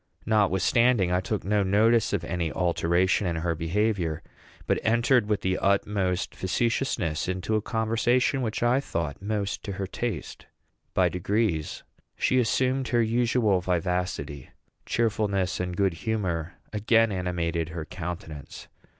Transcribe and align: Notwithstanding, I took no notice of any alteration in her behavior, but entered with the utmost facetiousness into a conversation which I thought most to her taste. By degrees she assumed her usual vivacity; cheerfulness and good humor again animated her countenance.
Notwithstanding, 0.25 1.11
I 1.11 1.21
took 1.21 1.43
no 1.43 1.61
notice 1.61 2.11
of 2.11 2.23
any 2.23 2.51
alteration 2.51 3.27
in 3.27 3.35
her 3.35 3.53
behavior, 3.53 4.23
but 4.65 4.79
entered 4.83 5.27
with 5.29 5.41
the 5.41 5.59
utmost 5.59 6.33
facetiousness 6.33 7.27
into 7.27 7.53
a 7.55 7.61
conversation 7.61 8.41
which 8.41 8.63
I 8.63 8.79
thought 8.79 9.21
most 9.21 9.61
to 9.65 9.73
her 9.73 9.85
taste. 9.85 10.47
By 10.95 11.07
degrees 11.07 11.83
she 12.17 12.39
assumed 12.39 12.87
her 12.87 13.03
usual 13.03 13.61
vivacity; 13.61 14.49
cheerfulness 14.87 15.59
and 15.59 15.77
good 15.77 15.93
humor 15.93 16.55
again 16.73 17.11
animated 17.11 17.69
her 17.69 17.85
countenance. 17.85 18.67